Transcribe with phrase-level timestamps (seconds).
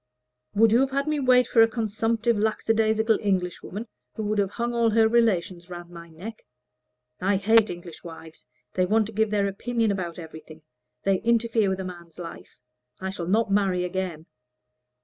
[0.55, 4.73] "Would you have had me wait for a consumptive lackadaisical Englishwoman, who would have hung
[4.73, 6.41] all her relations around my neck?
[7.19, 10.63] I hate English wives; they want to give their opinion about everything.
[11.03, 12.57] They interfere with a man's life.
[12.99, 14.25] I shall not marry again."